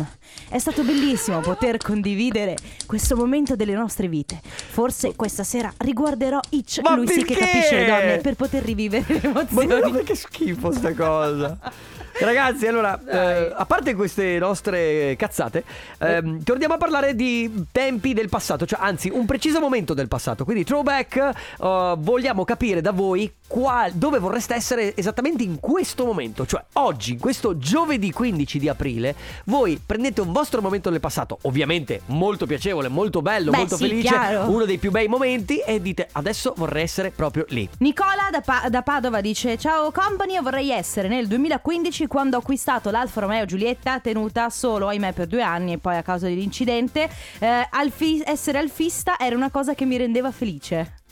[0.49, 4.39] È stato bellissimo poter condividere questo momento delle nostre vite.
[4.43, 7.45] Forse questa sera riguarderò Itch, Ma lui sì che perché?
[7.51, 9.65] capisce le donne, per poter rivivere le Ma emozioni.
[9.67, 11.57] guarda che schifo sta cosa
[12.19, 15.63] Ragazzi, allora, eh, a parte queste nostre cazzate,
[15.99, 20.43] ehm, torniamo a parlare di tempi del passato, cioè anzi un preciso momento del passato.
[20.45, 26.45] Quindi throwback, eh, vogliamo capire da voi qual- dove vorreste essere esattamente in questo momento,
[26.45, 32.01] cioè oggi, questo giovedì 15 di aprile, voi prendete un vostro momento del passato, ovviamente
[32.07, 34.49] molto piacevole, molto bello, Beh, molto sì, felice, chiaro.
[34.49, 37.67] uno dei più bei momenti e dite adesso vorrei essere proprio lì.
[37.79, 42.39] Nicola da, Pa- da Padova dice Ciao company, io vorrei essere nel 2015 quando ho
[42.39, 47.09] acquistato l'Alfa Romeo Giulietta tenuta solo, ahimè, per due anni e poi a causa dell'incidente.
[47.39, 51.02] Eh, alfi- essere alfista era una cosa che mi rendeva felice.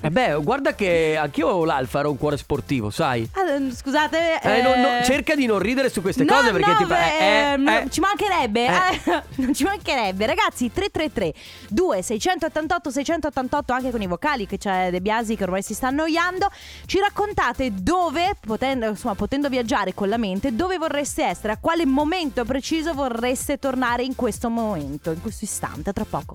[0.00, 3.28] Eh beh, guarda che anch'io ho l'alfa, ero un cuore sportivo, sai?
[3.32, 6.70] Ah, scusate, Eh, non- non- eh, cerca di non ridere su queste No, cose perché
[6.70, 7.90] no, ti beh, eh, eh, no, eh.
[7.90, 8.70] ci mancherebbe, Eh.
[9.12, 10.26] eh, non ci mancherebbe.
[10.26, 11.34] Ragazzi, 333
[11.68, 16.48] 2688 688 anche con i vocali che c'è De Biasi che ormai si sta annoiando.
[16.86, 21.86] Ci raccontate dove potendo, insomma, potendo viaggiare con la mente, dove vorreste essere, a quale
[21.86, 26.34] momento preciso vorreste tornare in questo momento, in questo istante, tra poco.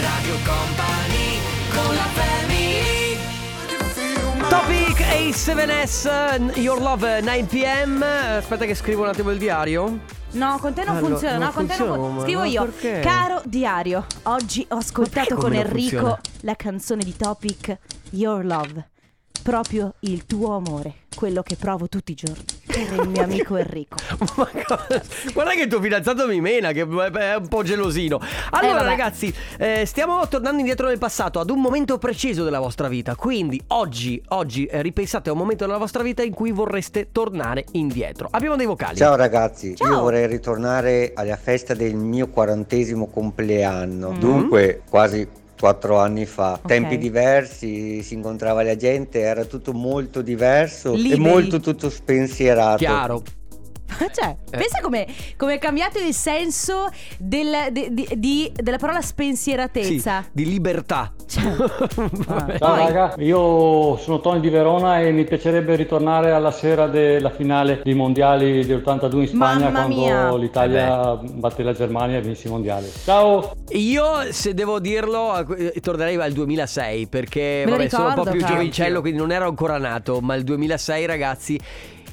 [0.00, 1.41] Radio Company
[1.74, 2.10] con la
[4.48, 10.00] Topic A7S Your Love 9pm Aspetta che scrivo un attimo il diario
[10.32, 12.64] No, con te non Allora, funziona, non no, con te non funziona, Scrivo io.
[12.64, 13.00] perché?
[13.00, 16.20] Caro diario, oggi ho ascoltato con Enrico funziona?
[16.40, 17.76] la canzone di Topic
[18.10, 18.91] Your Love.
[19.42, 23.96] Proprio il tuo amore, quello che provo tutti i giorni per il mio amico Enrico.
[24.36, 25.02] Ma cosa-
[25.32, 28.84] Guarda che il tuo fidanzato mi mena Che è un po' gelosino Allora Eh, vabbè.
[28.86, 33.60] ragazzi eh, Stiamo tornando indietro nel passato Ad un momento preciso della vostra vita Quindi
[33.68, 38.28] oggi Oggi eh, ripensate a un momento della vostra vita In cui vorreste tornare indietro
[38.30, 39.88] Abbiamo dei vocali Ciao ragazzi, Ciao.
[39.90, 44.18] io vorrei ritornare alla festa del mio quarantesimo compleanno, Mm.
[44.18, 45.26] dunque quasi
[45.62, 46.54] quattro anni fa.
[46.54, 46.66] Ok.
[46.66, 51.14] Tempi diversi, si incontrava la gente, era tutto molto diverso Liberi.
[51.14, 52.78] e molto tutto spensierato.
[52.78, 53.22] Chiaro
[53.98, 54.56] Cioè, Eh.
[54.56, 60.24] pensa come come è cambiato il senso del- di- di- di- della parola Sì, spensieratezza.
[60.32, 61.12] di libertà.
[61.36, 62.58] Vabbè.
[62.58, 67.30] Ciao Poi- raga, io sono Tony di Verona e mi piacerebbe ritornare alla sera della
[67.30, 70.36] finale dei mondiali dell'82 in Spagna Mamma quando mia.
[70.36, 72.90] l'Italia batté la Germania e vinse i mondiali.
[73.04, 73.52] Ciao!
[73.70, 78.46] Io, se devo dirlo, eh, tornerei al 2006 perché vabbè, sono un po' ricordo, più
[78.46, 80.20] giovincello, quindi non ero ancora nato.
[80.20, 81.58] Ma il 2006, ragazzi,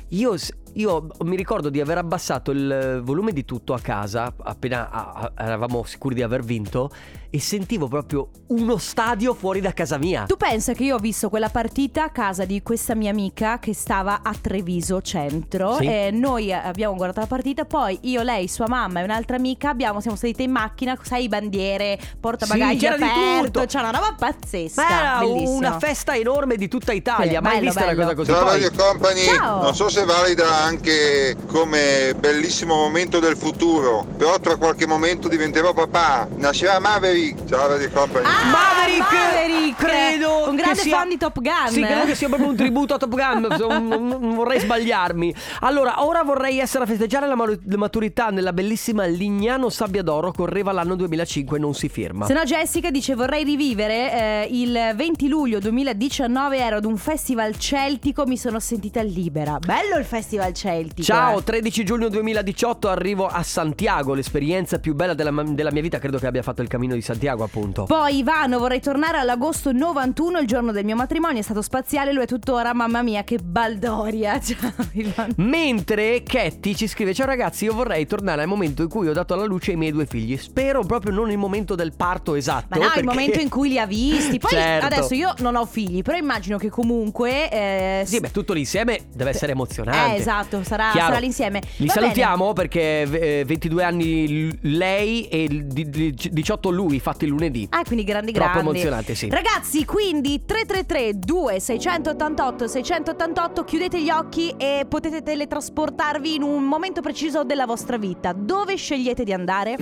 [0.09, 0.35] io,
[0.73, 6.15] io mi ricordo di aver abbassato il volume di tutto a casa appena eravamo sicuri
[6.15, 6.91] di aver vinto
[7.31, 10.23] e sentivo proprio uno stadio fuori da casa mia.
[10.25, 13.73] Tu pensa che io ho visto quella partita a casa di questa mia amica che
[13.75, 15.85] stava a Treviso centro Sì.
[15.85, 20.01] e noi abbiamo guardato la partita, poi io, lei, sua mamma e un'altra amica abbiamo,
[20.01, 23.65] siamo salite in macchina, sai bandiere, portabagagli Sì, c'era aperto, tutto.
[23.65, 25.51] c'è una roba pazzesca, Ma era bellissimo.
[25.57, 27.37] una festa enorme di tutta Italia.
[27.37, 28.01] Sì, Mai bello, vista una bello.
[28.03, 28.31] cosa così?
[28.31, 29.61] Ciao Poi- Radio Company, Ciao.
[29.61, 35.27] non so se è valida anche come bellissimo momento del futuro, però tra qualche momento
[35.27, 38.25] diventerò papà, nascerà Maverick, ciao Radio Company.
[38.25, 39.75] Ah, Maverick, Maverick!
[39.77, 41.69] credo un grande sia- fan di Top Gun.
[41.69, 43.47] Sì, credo che sia proprio un tributo a Top Gun.
[43.59, 45.33] non, vorrei sbagliarmi.
[45.61, 50.31] Allora, ora vorrei essere a festeggiare la, ma- la maturità nella bellissima Lignano Sabbia d'Oro.
[50.31, 52.25] Correva l'anno 2005 non si firma.
[52.25, 57.57] Se no Jessica dice vorrei rivivere eh, il 20 luglio 2019 ero ad un festival
[57.57, 61.43] celtico mi sono sentita libera bello il festival celtico Ciao, eh.
[61.43, 65.99] 13 giugno 2018 arrivo a Santiago, l'esperienza più bella della, della mia vita.
[65.99, 67.83] Credo che abbia fatto il cammino di Santiago, appunto.
[67.85, 72.21] poi Ivano vorrei tornare all'agosto 91 il giorno del mio matrimonio è stato spaziale lo
[72.21, 77.73] è tuttora mamma mia che baldoria ciao Ivano Mentre Ketty ci scrive: Ciao ragazzi, io
[77.73, 80.37] vorrei tornare al momento in cui ho dato alla luce i miei due figli.
[80.37, 82.67] Spero proprio non il momento del parto esatto.
[82.69, 84.37] ma no, il perché- momento in cui li ha visti.
[84.39, 84.85] Poi Certo.
[84.85, 87.49] adesso io non ho figli, però immagino che comunque.
[87.49, 90.15] eh, Sì, beh, tutto l'insieme deve essere emozionante.
[90.15, 91.59] Eh, esatto, sarà, sarà l'insieme.
[91.77, 92.05] Li Va bene.
[92.07, 93.01] salutiamo perché
[93.39, 97.67] eh, 22 anni lei e il di- di- 18 lui, fatti il lunedì.
[97.71, 98.69] Ah, quindi grandi Troppo grandi.
[98.69, 99.29] emozionante, sì.
[99.29, 107.43] Ragazzi, quindi 333 2688 688 chiudete gli occhi e potete teletrasportarvi in un momento preciso
[107.43, 108.33] della vostra vita.
[108.33, 109.75] Dove scegliete di andare?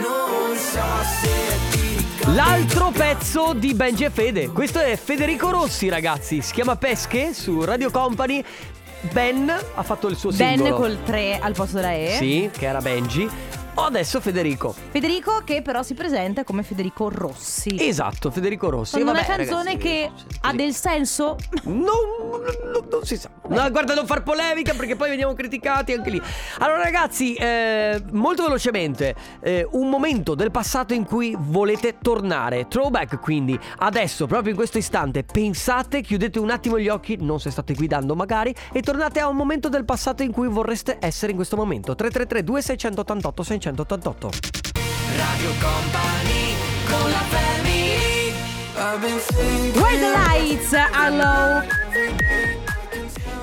[2.34, 4.50] L'altro pezzo di Benji e Fede.
[4.50, 6.42] Questo è Federico Rossi, ragazzi.
[6.42, 8.44] Si chiama Pesche su Radio Company.
[9.12, 10.76] Ben ha fatto il suo Ben singolo.
[10.76, 12.16] col 3 al posto della E.
[12.18, 13.30] Sì, che era Benji.
[13.80, 14.74] O adesso Federico.
[14.90, 17.76] Federico che però si presenta come Federico Rossi.
[17.80, 18.94] Esatto, Federico Rossi.
[18.94, 20.12] Con una Vabbè, canzone ragazzi, che
[20.42, 21.36] ha del senso?
[21.66, 23.30] Non, non- non si sa.
[23.50, 26.20] No, guarda, non far polemica perché poi veniamo criticati anche lì.
[26.58, 32.68] Allora, ragazzi, eh, molto velocemente, eh, un momento del passato in cui volete tornare.
[32.68, 37.52] Throwback, quindi, adesso, proprio in questo istante, pensate, chiudete un attimo gli occhi, non se
[37.52, 41.38] state guidando magari, e tornate a un momento del passato in cui vorreste essere in
[41.38, 41.94] questo momento.
[41.94, 44.32] 333 2688 688
[45.18, 46.56] Radio Company
[46.90, 48.34] con la family
[50.00, 50.72] the lights
[51.10, 51.62] low.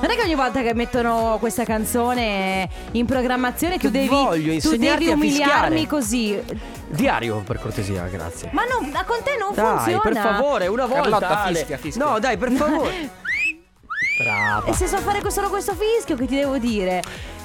[0.00, 4.76] Non è che ogni volta che mettono questa canzone in programmazione tu devi, voglio tu
[4.76, 6.42] devi umiliarmi così.
[6.88, 8.48] Diario, per cortesia, grazie.
[8.52, 10.00] Ma non, ma con te non Dai, funziona.
[10.00, 11.18] per favore, una volta.
[11.18, 12.02] Carlotta, fischia, fischia.
[12.02, 13.10] No, dai, per favore.
[14.16, 14.66] Brava.
[14.68, 17.02] E se so fare solo questo fischio, che ti devo dire?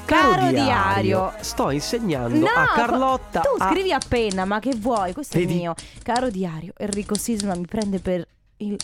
[0.10, 1.34] Caro Caro diario, diario.
[1.42, 3.42] sto insegnando No, a Carlotta.
[3.42, 5.14] Tu a- scrivi appena, ma che vuoi?
[5.14, 5.54] Questo Vedi?
[5.54, 5.76] è mio.
[6.02, 8.76] Caro diario, Enrico Sisma mi prende per il.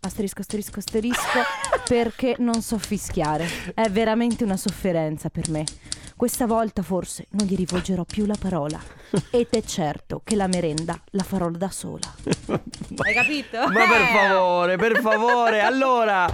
[0.00, 1.20] Asterisco, asterisco, asterisco.
[1.86, 3.46] perché non so fischiare.
[3.74, 5.64] È veramente una sofferenza per me.
[6.16, 8.80] Questa volta forse non gli rivolgerò più la parola.
[9.30, 12.12] Ed è certo che la merenda la farò da sola.
[13.04, 13.58] Hai capito?
[13.68, 15.60] Ma per favore, per favore.
[15.60, 16.28] Allora,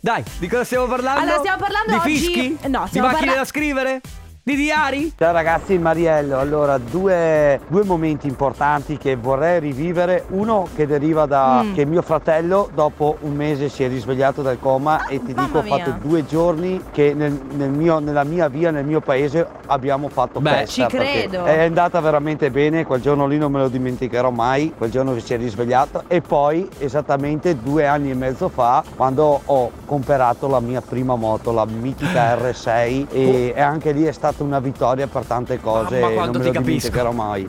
[0.00, 1.20] dai, di cosa stiamo parlando?
[1.20, 2.58] Allora, stiamo parlando di oggi- fischi?
[2.68, 4.00] no, di stiamo macchine parla- da scrivere?
[4.46, 5.12] Di diari?
[5.18, 6.38] Ciao ragazzi, Mariello.
[6.38, 10.22] Allora, due, due momenti importanti che vorrei rivivere.
[10.28, 11.74] Uno che deriva da Mm.
[11.74, 15.62] che mio fratello dopo un mese si è risvegliato dal coma e ti dico ho
[15.62, 20.38] fatto due giorni che nel, nel mio- nella mia via, nel mio paese abbiamo fatto
[20.38, 20.86] Beh, festa.
[20.88, 21.42] ci credo.
[21.44, 25.22] È andata veramente bene, quel giorno lì non me lo dimenticherò mai, quel giorno che
[25.22, 26.04] si è risvegliato.
[26.06, 31.50] E poi esattamente due anni e mezzo fa quando ho comprato la mia prima moto,
[31.50, 36.12] la mitica R6 e, e anche lì è stata una vittoria per tante cose Mamma,
[36.12, 36.60] e non me ti lo capisco.
[36.62, 37.48] dimenticherò mai.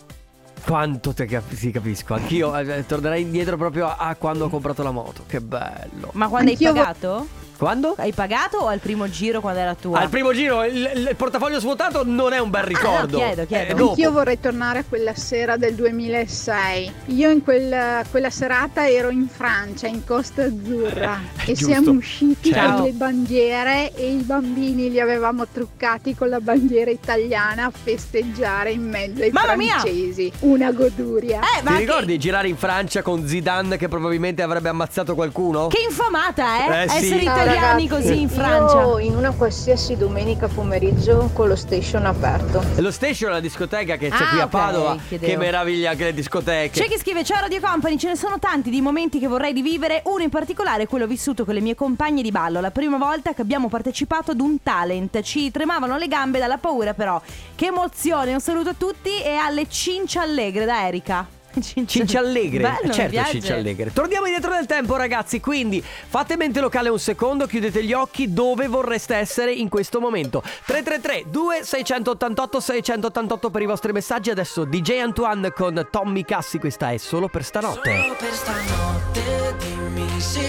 [0.65, 2.13] Quanto te cap- sì, capisco.
[2.13, 5.23] Anch'io eh, tornerei indietro proprio a, a quando ho comprato la moto.
[5.25, 6.09] Che bello.
[6.13, 7.27] Ma quando Anch'io hai vo- pagato?
[7.57, 7.95] Quando?
[7.97, 9.99] Hai pagato o al primo giro quando era tua?
[9.99, 13.17] Al primo giro il, il- il portafoglio svuotato non è un bel ricordo.
[13.17, 13.75] no, chiedo, chiedo.
[13.85, 13.89] Eh.
[13.89, 16.91] Anch'io vorrei tornare a quella sera del 2006.
[17.07, 21.65] Io in quella, quella serata ero in Francia, in Costa Azzurra, e giusto.
[21.65, 22.73] siamo usciti Certo.
[22.75, 28.71] con le bandiere e i bambini li avevamo truccati con la bandiera italiana a festeggiare
[28.71, 29.79] in mezzo ai Mamma mia!
[29.79, 30.31] francesi.
[30.41, 31.39] Una goduria.
[31.39, 35.67] Eh, ma Ti che, ricordi girare in Francia con Zidane che probabilmente avrebbe ammazzato qualcuno?
[35.67, 36.83] che infamata, eh?
[36.83, 36.97] Eh, sì.
[36.97, 38.81] Essere Italiani così in Francia.
[38.81, 42.63] Io in una qualsiasi domenica pomeriggio con lo station aperto.
[42.77, 44.97] Lo station è la discoteca che c'è Ah, qui a Padova.
[45.07, 45.31] chiedevo.
[45.31, 46.79] Che meraviglia anche le discoteche.
[46.81, 50.01] C'è chi scrive Ciao Radio Company, ce ne sono tanti di momenti che vorrei rivivere
[50.05, 53.33] Uno in particolare è quello vissuto con le mie compagne di ballo La prima volta
[53.33, 57.21] che abbiamo partecipato ad un talent Ci tremavano le gambe dalla paura però
[57.55, 61.27] Che emozione, un saluto a tutti e alle cince allegre da Erika
[61.61, 63.31] Cince Allegre, Bello, certo piace.
[63.31, 63.91] Cince Allegre.
[63.93, 68.67] Torniamo indietro nel tempo ragazzi, quindi fate mente locale un secondo, chiudete gli occhi dove
[68.67, 70.41] vorreste essere in questo momento.
[70.41, 76.97] 333 2688 688 per i vostri messaggi, adesso DJ Antoine con Tommy Cassi, questa è
[76.97, 77.97] solo per stanotte.
[77.97, 80.45] Solo per stanotte dimmi sì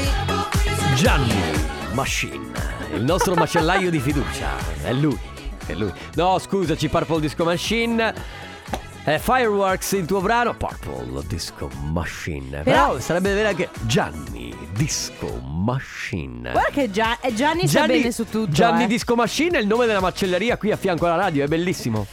[0.95, 1.35] Gianni
[1.93, 2.51] Machine,
[2.95, 4.49] il nostro macellaio di fiducia,
[4.83, 5.19] è lui,
[5.67, 5.93] è lui.
[6.15, 8.47] No scusaci Purple Disco Machine.
[9.09, 12.61] È Fireworks il tuo brano Purple Disco Machine.
[12.61, 16.51] Però, Però- sarebbe vero anche Gianni Disco Machine.
[16.53, 18.87] Guarda che Gia- eh, Gianni, sa bene su tutto Gianni eh.
[18.87, 22.07] Disco Machine è il nome della macelleria qui a fianco alla radio, è bellissimo.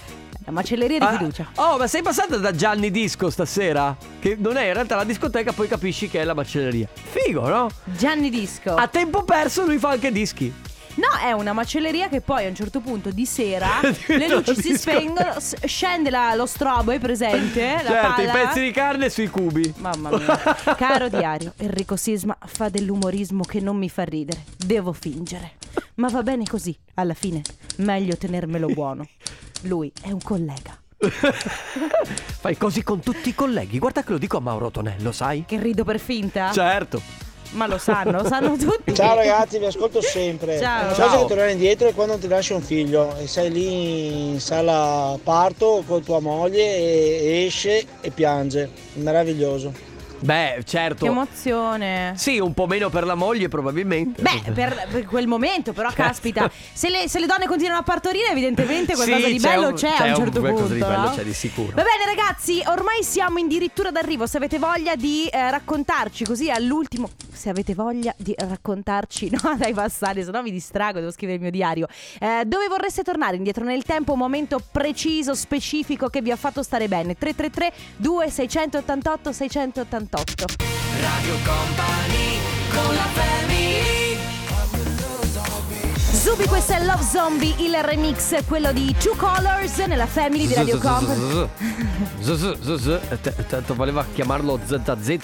[0.46, 1.50] La macelleria di Ah, fiducia.
[1.56, 3.94] Oh ma sei passata da Gianni Disco stasera?
[4.18, 6.88] Che non è in realtà la discoteca poi capisci che è la macelleria.
[6.94, 7.68] Figo no?
[7.84, 8.74] Gianni Disco.
[8.74, 10.54] A tempo perso lui fa anche dischi
[10.96, 13.68] No, è una macelleria che poi a un certo punto di sera
[14.08, 17.62] le luci si spengono, s- scende la- lo strobo, è presente?
[17.84, 18.32] La Certo, i palla.
[18.48, 20.38] pezzi di carne sui cubi Mamma mia.
[20.78, 24.44] Caro diario, Enrico Sisma fa dell'umorismo che non mi fa ridere.
[24.58, 25.54] Devo fingere.
[25.96, 27.42] Ma va bene così, alla fine.
[27.78, 29.06] Meglio tenermelo buono.
[29.64, 30.78] Lui è un collega.
[32.40, 35.44] Fai così con tutti i colleghi Guarda che lo dico a Mauro Tonello, sai?
[35.46, 36.52] Che rido per finta?
[36.52, 37.02] Certo
[37.52, 38.94] Ma lo sanno, lo sanno tutti.
[38.94, 40.60] Ciao ragazzi, vi ascolto sempre.
[40.60, 40.86] Ciao.
[40.86, 41.08] Una Ciao.
[41.08, 45.18] cosa che tornare indietro è quando ti lasci un figlio e sei lì in sala
[45.24, 48.70] parto con tua moglie e esce e piange.
[48.94, 49.94] Meraviglioso.
[50.20, 52.14] Beh, certo Che emozione.
[52.16, 56.50] Sì, un po' meno per la moglie probabilmente Beh, per, per quel momento, però, caspita,
[56.74, 59.74] se le, se le donne continuano a partorire, evidentemente qualcosa Sì, di c'è bello un-
[59.76, 60.74] c'è, c'è a un un certo qualcosa punto.
[60.74, 61.16] di bello no?
[61.16, 61.72] c'è di sicuro.
[61.76, 64.26] Va bene, ragazzi, ormai siamo addirittura d'arrivo.
[64.26, 67.10] Se avete voglia di eh, raccontarci così all'ultimo.
[67.32, 71.42] Se avete voglia di raccontarci, no, dai, passare, se no mi distrago, devo scrivere il
[71.44, 71.88] mio diario.
[72.20, 74.14] Eh, dove vorreste tornare indietro nel tempo?
[74.14, 77.16] Un momento preciso, specifico che vi ha fatto stare bene.
[77.18, 80.15] 333 2688 688.
[80.16, 82.40] Radio Company
[82.74, 84.18] con la family.
[86.10, 90.80] Zubi, questo è Love Zombie, il remix, quello di Two Colors nella family di Radio
[90.80, 91.50] Company.
[93.46, 95.18] Tanto voleva chiamarlo ZZ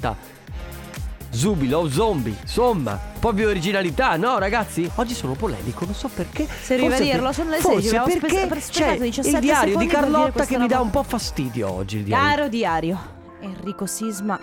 [1.30, 4.91] Zubi, Love Zombie Insomma, un po' più originalità, no ragazzi?
[4.95, 6.45] Oggi sono polemico, non so perché.
[6.62, 9.77] Serviva Forse a dirlo, sono le forse 16, abbiamo perché c'è sprecato 17 il diario
[9.77, 12.27] di Carlotta che mi dà un po' fastidio oggi il diario.
[12.27, 12.99] Caro diario,
[13.39, 14.38] Enrico Sisma.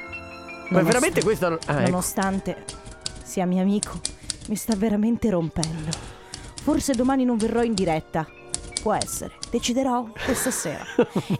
[0.70, 1.90] Ma veramente questa non- ah, ecco.
[1.90, 2.64] Nonostante
[3.22, 4.00] sia mio amico,
[4.48, 5.90] mi sta veramente rompendo.
[6.62, 8.26] Forse domani non verrò in diretta.
[8.82, 10.84] Può essere, deciderò questa sera.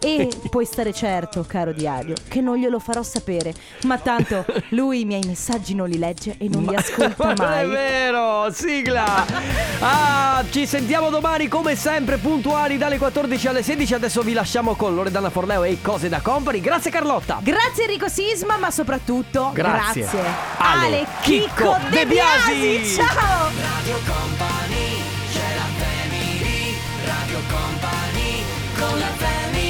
[0.01, 3.53] E puoi stare certo, caro diario, che non glielo farò sapere.
[3.83, 7.51] Ma tanto lui i miei messaggi non li legge e non li ascolta Ma non
[7.53, 7.67] è mai.
[7.69, 9.25] vero, sigla
[9.79, 14.93] Ah, ci sentiamo domani come sempre puntuali dalle 14 alle 16 Adesso vi lasciamo con
[14.93, 20.01] Loredana Forleo e cose da company Grazie Carlotta Grazie Enrico Sisma, ma soprattutto Grazie.
[20.01, 20.19] grazie,
[20.57, 22.53] Ale Ale Chicco Chicco De De Biasi.
[22.53, 22.95] Biasi.
[22.95, 23.49] Ciao!
[23.55, 24.68] Radio Company
[28.79, 29.68] com La Famille.